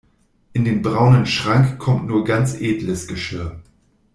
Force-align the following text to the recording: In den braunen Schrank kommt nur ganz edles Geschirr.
In 0.53 0.65
den 0.65 0.81
braunen 0.81 1.27
Schrank 1.27 1.77
kommt 1.77 2.07
nur 2.07 2.23
ganz 2.25 2.59
edles 2.59 3.07
Geschirr. 3.07 3.61